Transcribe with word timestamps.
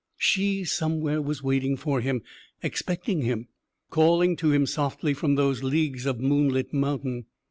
She 0.17 0.63
somewhere 0.63 1.21
was 1.21 1.43
waiting 1.43 1.77
for 1.77 2.01
him, 2.01 2.23
expecting 2.63 3.21
him, 3.21 3.49
calling 3.91 4.35
to 4.37 4.51
him 4.51 4.65
softly 4.65 5.13
from 5.13 5.35
those 5.35 5.61
leagues 5.61 6.07
of 6.07 6.19
moonlit 6.19 6.73
mountain. 6.73 7.25